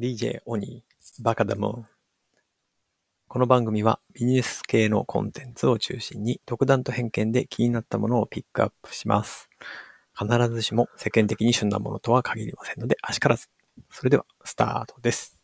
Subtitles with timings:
[0.00, 1.88] DJ オニー、バカだもん。
[3.28, 9.50] この番組はビジネス系のコンテンツを中心に独断と偏見で気になったものをピックアップします。
[10.18, 13.50] 必ずしも世間的に旬なものとは限りませんので、あしからず。
[13.90, 15.38] それでは、スタートです。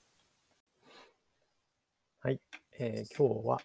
[2.20, 2.40] はい、
[2.78, 3.60] えー今日は、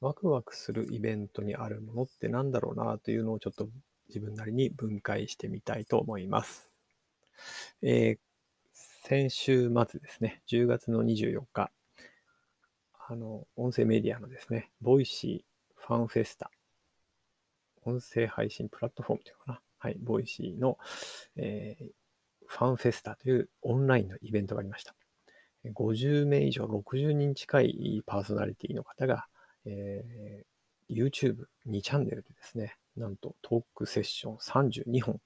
[0.00, 3.68] ワクワクするイベントにあるものって何だろうなというのをちょっと
[4.08, 6.72] 自分なりに分解してみたいと思います。
[7.82, 8.27] えー
[9.08, 11.70] 先週末ですね、10月の24日、
[13.08, 16.50] あの、音声メディアのですね、 Voicy ファンフェスタ、
[17.86, 19.60] 音声配信プラットフォームというのかな。
[19.78, 20.76] はい、 Voicy の、
[21.36, 21.86] えー
[22.50, 24.94] ファンフェスタというオンラインのイベントがありました。
[25.64, 29.26] 50名以上、60人近いパーソナリティの方が、
[29.64, 35.20] えー YouTube2 チャンネルでですね、なんとトークセッション32本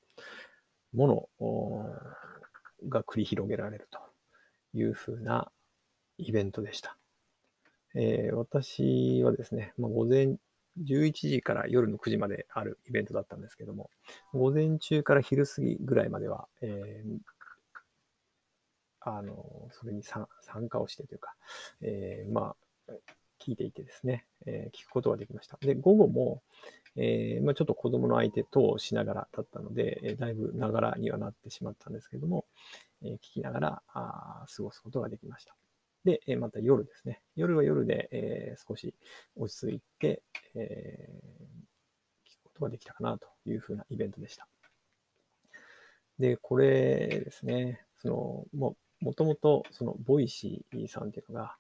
[0.93, 1.29] もの
[2.89, 3.99] が繰り広げられると
[4.75, 5.51] いうふうな
[6.19, 6.97] イベントでした。
[7.95, 10.37] えー私はですね、まあ、午前
[10.83, 13.91] 11時から夜の9時まであるイベントだったんですけども、
[14.33, 17.19] 午前中から昼過ぎぐらいまでは、えー
[19.05, 20.27] あの、それに参
[20.69, 21.35] 加をしてというか、
[21.81, 22.55] えーま
[22.89, 22.93] あ、
[23.45, 25.59] 聞いていてですね、えー聞くことができました。
[25.61, 26.43] で、午後も、
[26.97, 32.45] えーまあ、ちょっと子供の相手としながらだったので、えーだいぶながらにはなってしまったんですけども、
[33.03, 35.57] えー聞きながらあ過ごすことができました。
[36.05, 37.21] で、えーまた夜ですね。
[37.37, 38.95] 夜は夜で、えー少し
[39.37, 40.23] 落ち着いて、
[40.55, 44.47] えー聞くことができたかなというふうなイベントでした。
[46.19, 51.57] で、これですね、その、ももともと、その、 Voicy さんっていうのが、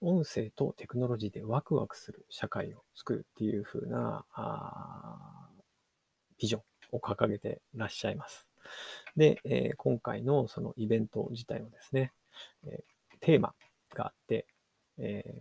[0.00, 5.48] 音声とテクノロジーでワクワクする社会を作るっていう風なあ
[6.38, 8.46] ビジョンを掲げてらっしゃいます。
[9.16, 12.12] で、えー今回のそのイベント自体もですね、
[12.66, 13.54] えーテーマ
[13.94, 14.46] があって、
[14.98, 15.40] えー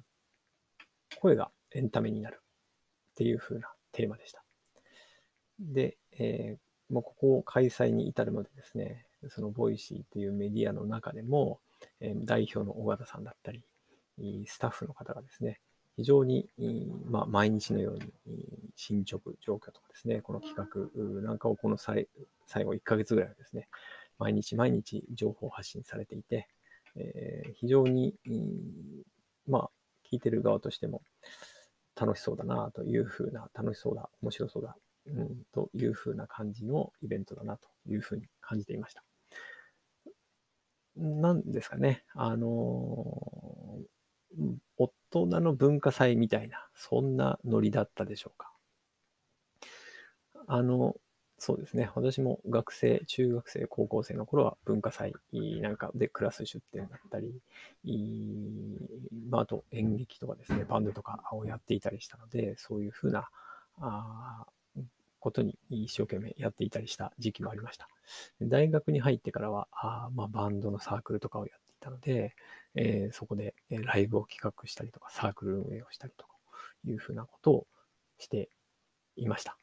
[1.20, 4.44] 声がエンタメになるっていう風なテーマでした。
[5.60, 11.60] で、えーもうここを開催に至るまでですね、その Voicy っていうメディアの中でも、
[12.00, 13.62] えー代表の尾形さんだったり、
[14.46, 15.60] スタッフの方がですね、
[15.96, 16.48] 非常に、
[17.10, 18.02] まあ、毎日のように
[18.76, 22.08] 進捗状況とかですね、この企画なんかをこの最
[22.46, 23.68] 最後1ヶ月ぐらいはですね、
[24.20, 26.48] 毎日毎日情報発信されていて、
[26.96, 28.14] えー非常に、
[29.48, 29.70] まあ、
[30.12, 31.02] 聞いてる側としても
[32.00, 34.78] 楽しそうだなというふうな、楽しそうだ、面白そうだ、
[35.08, 39.04] うん、というふうな感じのイベントだなというふうに感じていました。
[40.96, 42.48] なんですかね、あの
[43.52, 43.57] うん
[44.78, 48.52] 大人の文化祭みたいな、そんなノリだったでしょうか。
[50.48, 50.96] あの、
[51.40, 51.92] そうですね。
[51.94, 55.14] 私も学生、中学生、高校生の頃は文化祭
[55.62, 57.42] なんかでクラス出展だったり、
[59.30, 63.30] まあ、あと演劇とかですね、バンドとかをやっていたりしたので、そういうふうな
[63.80, 64.46] あ
[65.20, 67.88] ことに一生懸命やっていたりした時期もありました。
[68.42, 72.36] 大学に入ってからは、あまあ、バンドのサークルとかをやってたので、
[72.76, 76.34] えーそこでライブを企画したりとか、サークル運営をしたりとか、
[76.86, 77.68] いうふうなことを
[78.18, 78.50] して
[79.16, 79.58] いました。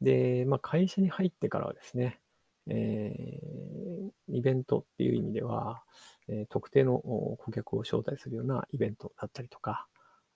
[0.00, 2.20] で、まあ、会社に入ってからはですね、
[2.68, 5.82] えーイベントっていう意味では、
[6.28, 9.86] えー特定の顧客を招待するようなイベントだったりとか、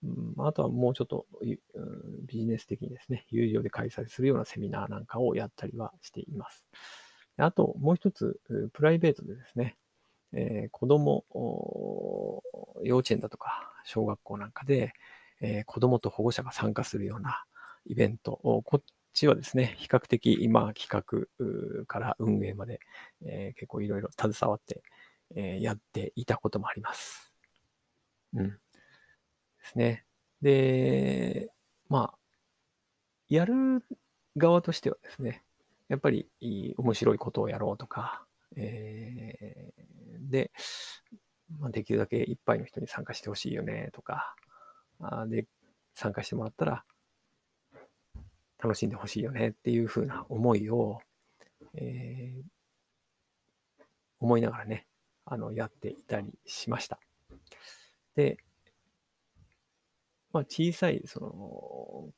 [0.03, 0.09] う
[0.43, 6.65] んあとはもうちょっと、うんビジネス的にですね、有料で開催するようなセミナーなんかをやったりはしています。
[7.39, 8.41] あと、もう一つ、
[8.73, 9.77] プライベートでですね、
[10.33, 12.43] えー子供、お
[12.83, 14.93] 幼稚園だとか、小学校なんかで、
[15.41, 17.45] えー子供と保護者が参加するような
[17.87, 22.81] イベントを、こっちはですね、比較的今、企画から運営まで、
[23.25, 24.83] えー結構いろいろ携わって、
[25.35, 27.33] えーやっていたこともあります。
[28.35, 28.49] うん。
[28.51, 28.59] で
[29.65, 30.05] すね。
[30.41, 31.51] で、
[31.89, 32.19] まあ、
[33.29, 33.83] やる
[34.37, 35.43] 側としてはですね、
[35.89, 38.25] やっぱりい面白いことをやろうとか、
[38.57, 39.76] えー
[40.31, 40.51] で、
[41.59, 44.35] まあ、できるだけいっぱいの人に参加してほしいよねとか、
[45.01, 45.47] あで、
[45.95, 46.85] 参加してもらったら
[48.63, 51.01] 楽しんでほしいよねっていう風な思いを、
[51.75, 52.43] えー
[54.19, 54.87] 思いながらね、
[55.27, 56.99] あの、やっていたりしました。
[58.15, 58.39] で、
[60.33, 62.15] まあ、小さい、その、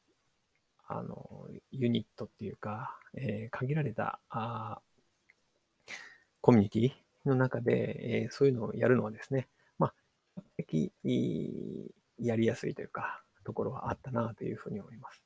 [0.86, 4.80] あの、ユニットっていうか、えー限られた、あ
[6.40, 9.48] コミュニティの中で、えそういうのをやるのはですね、
[9.78, 9.94] まあ、
[10.36, 15.24] 比較的やりやすいというか、ところはあったなというふうに思います。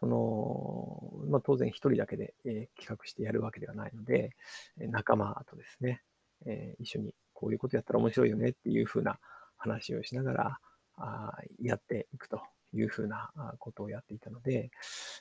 [0.00, 4.36] その、まあ、当然一人だけで、えー企画してやるわけではないので、
[4.76, 6.02] 仲間とですね、
[6.46, 9.18] えー一緒にこういうことやったら面白いよねっていうふうな
[9.56, 10.58] 話をしながら、
[10.96, 12.40] あやっていくと
[12.72, 14.70] いうふうなことをやっていたので、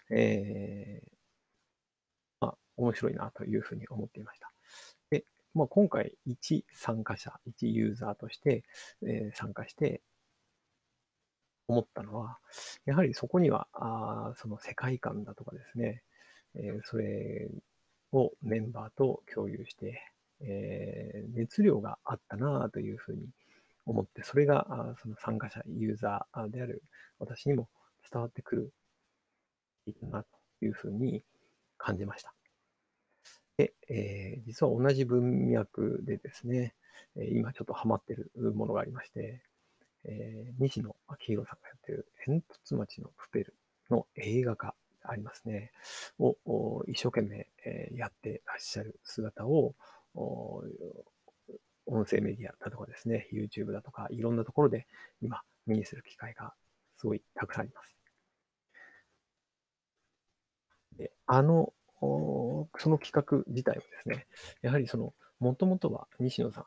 [0.10, 1.10] えー、
[2.42, 4.52] まあ、面白いなというふうに思っていました。
[5.54, 8.64] まあ、今回、一参加者、一ユーザーとして、
[9.04, 10.02] えー、参加して
[11.68, 12.38] 思ったのは、
[12.86, 16.04] やはりそこには、あその世界観だとかですね、
[16.56, 17.50] えー、それ
[18.12, 20.02] をメンバーと共有して、
[20.42, 23.28] えー、熱量があったなというふうに
[23.86, 26.84] 思って、それがその参加者、ユーザーである
[27.20, 27.68] 私にも
[28.12, 28.74] 伝わってくる
[30.04, 31.24] なというふうに
[31.78, 32.34] 感じました。
[33.58, 36.76] で、えー、実は同じ文脈でですね、
[37.16, 39.42] 今ちょっとハマってるものがありまして、
[40.06, 43.56] えー、西野明宏さんがやってる煙突町のプペル
[43.90, 45.72] の映画化ありますね、
[46.20, 49.74] を一生懸命、えやってらっしゃる姿を、
[51.86, 54.86] 音声メディアだとかですね、YouTube だとか、いろんなところで
[55.22, 56.54] 今、目にする機会が
[56.98, 57.96] すごいたくさんあります。
[60.98, 61.74] で、あの、
[62.78, 64.28] その企画自体はですね、
[64.62, 66.66] やはりその、もともとは西野さん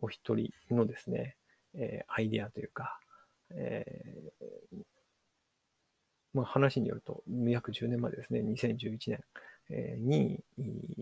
[0.00, 1.36] お一人のですね、
[1.74, 2.98] えー、アイデアというか、
[3.50, 4.76] えー、
[6.32, 9.18] まあ、話によると、約10年前ですね、2011
[9.68, 10.42] 年に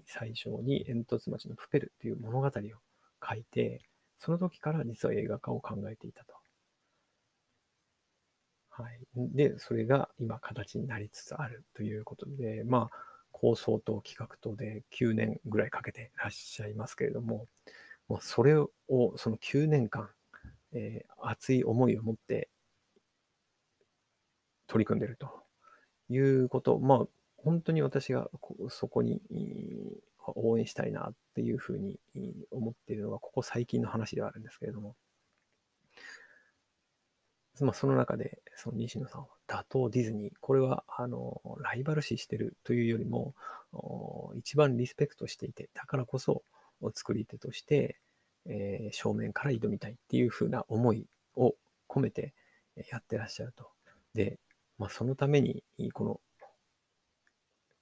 [0.06, 3.82] 最初に煙突町のプペルという物語を書いて、
[4.19, 6.34] その時から実は映画化を考えていたと。
[8.70, 9.00] はい。
[9.17, 13.07] で、それが今形になりつつあるということで、まあ、
[13.40, 17.46] 構想と企画とで9年ぐらいかけてらっしゃいますけれども、
[18.08, 18.70] まあ、それを、
[19.17, 20.08] その9年間、
[20.73, 22.49] えー、熱い思いを持って
[24.67, 25.29] 取り組んでると
[26.08, 27.06] いうこと、まあ、
[27.37, 28.29] 本当に私が
[28.70, 29.20] そこに
[30.34, 32.00] 応援したいなっていうふうに
[32.50, 34.96] 思っているのが、ここ最近の話ではあるんですけれども、
[37.64, 43.34] まあ、その中で、その西野さんは、打倒ディズニー、これは、あの、ライバル視してるというよりも、
[44.37, 46.43] 一番リスペクトしていて、だからこそ、
[46.94, 47.99] 作り手として、
[48.46, 51.06] えー、正面から挑みたいっていうふうな思い
[51.37, 51.55] を
[51.88, 52.34] 込めて
[52.90, 53.69] やってらっしゃると。
[54.14, 54.38] で、
[54.78, 55.62] まあ、そのために、
[55.93, 56.20] この、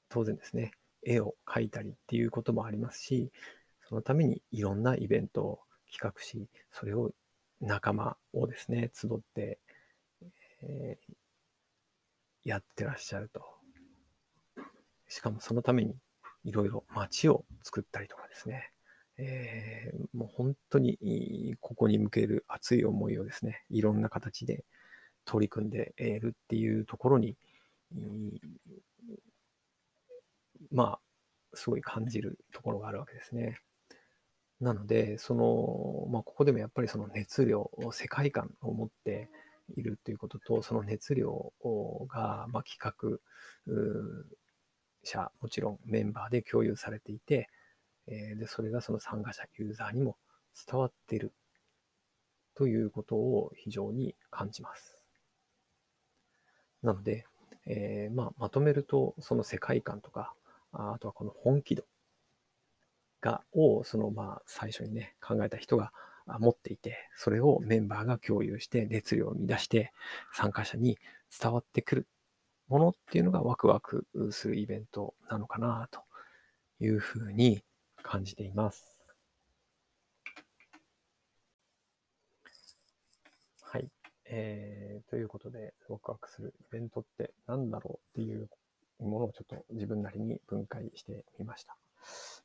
[0.08, 3.30] 当然ですね、絵を描いたりっていうこともありますし、
[3.88, 5.60] そのためにいろんなイベントを
[5.92, 7.12] 企画し、それを
[7.60, 9.58] 仲間をですね、集って、
[12.44, 13.44] やってらっしゃると。
[15.08, 15.96] しかもそのために
[16.44, 18.72] いろいろ街を作ったりとかですね、
[19.18, 24.64] えー、もう本当にここに向ける熱い思いをですね、いろんな形で
[25.24, 27.36] 取り組んでいるっていうところに、
[30.70, 31.00] まあ、
[31.54, 33.60] すごい感じるところがあるわけですね。
[34.60, 39.28] なので、その、まあ、ここでもやっぱりその熱量、世界観を持って
[39.76, 41.52] いるということと、その熱量
[42.08, 43.18] が、ま、企画
[45.02, 47.48] 者、もちろんメンバーで共有されていて、
[48.06, 50.16] え、で、それがその参加者、ユーザーにも
[50.66, 51.32] 伝わっている
[52.54, 55.04] ということを非常に感じます。
[56.82, 57.26] なので、
[57.66, 60.34] えー、まあ、まとめると、その世界観とか、
[60.72, 61.84] あとはこの本気度
[63.20, 65.92] が、を、その、まあ、最初にね、考えた人が
[66.26, 69.92] 持っていて、それをメンバーが共有して熱量を乱して
[70.32, 70.98] 参加者に
[71.40, 72.06] 伝わってくる
[72.68, 76.00] ものっていうのがワクワクするイベントなのかなと
[76.80, 77.62] いうふうに
[78.02, 79.00] 感じています。
[83.62, 83.88] はい。
[84.28, 88.48] えー、ということで、ワクワクするイベントって何だろうっていう
[88.98, 91.76] ものをちょっと自分なりに分解してみました。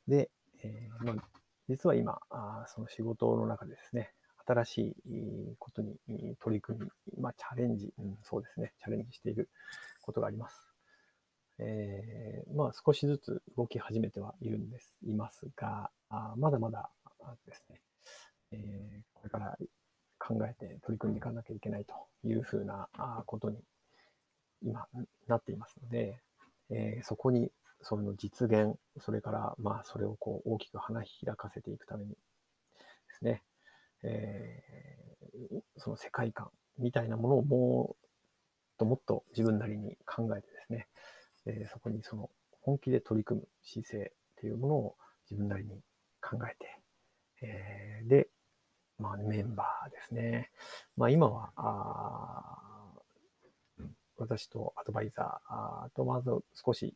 [0.06, 0.30] で、
[0.62, 1.41] えー、まあ、
[1.72, 2.20] 実は今、
[2.66, 4.12] その仕事の中でですね、
[4.46, 5.96] 新しいことに
[6.38, 6.86] 取り組み、
[7.18, 9.48] まあ、チャレンジ、うん、そうですね、チャレンジしている
[10.02, 10.60] ことがあります。
[11.58, 16.90] えー、まあ、少しずつ動き始めてはいるんです、いますが、あまだまだ
[17.46, 17.80] ですね、
[18.50, 19.56] えー、これから
[20.18, 22.88] 考えて取り組んでいかなきゃいけないというふうな
[23.24, 23.56] ことに
[24.62, 24.86] 今
[25.26, 26.20] なっていますので、
[26.68, 27.50] えー、そこに
[27.82, 32.16] その実現、それから、まあ、それをこう大きく花開かせていくためにで
[33.18, 33.42] すね、
[34.04, 36.48] えー、その世界観
[36.78, 40.88] みたいなものをもっともっと自分なりに考えてですね、
[41.46, 42.30] えー、そこにその
[42.62, 44.96] 本気で取り組む姿勢っていうものを
[45.30, 45.80] 自分なりに
[46.20, 46.78] 考えて、
[47.42, 48.28] えー、で、
[48.98, 50.50] まあ、メンバーですね。
[50.96, 51.52] まあ、今は、
[54.22, 56.94] 私とアドバイザーとまず少し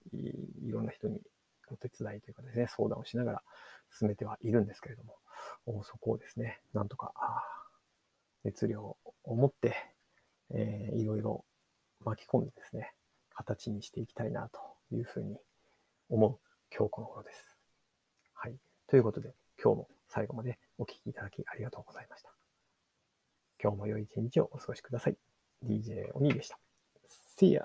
[0.65, 1.21] いろんな人に
[1.69, 3.43] お手伝いというかですね、相談をしながら
[3.91, 7.13] 進めてはいるんですけれども、そこをですね、なんとか、
[8.45, 8.83] 熱量
[9.25, 9.75] を持って、
[10.55, 11.45] えー、いろいろ
[12.05, 12.93] 巻き込んでですね、
[13.35, 14.61] 形にしていきたいなと
[14.95, 15.37] いうふうに
[16.09, 16.39] 思う
[16.75, 17.57] 今日この頃です。
[18.35, 18.55] はい。
[18.87, 22.31] ということで、今日も最後までお聴きいただきありがとうございました。
[23.61, 25.17] 今日も良い一日をお過ごしください。
[25.65, 26.66] DJ お兄でした。
[27.37, 27.61] se